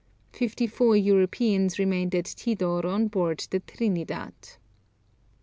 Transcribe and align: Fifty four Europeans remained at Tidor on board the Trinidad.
Fifty 0.33 0.65
four 0.65 0.97
Europeans 0.97 1.77
remained 1.77 2.15
at 2.15 2.25
Tidor 2.25 2.87
on 2.87 3.07
board 3.07 3.45
the 3.51 3.59
Trinidad. 3.59 4.33